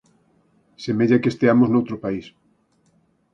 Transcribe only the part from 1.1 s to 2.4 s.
que esteamos noutro país.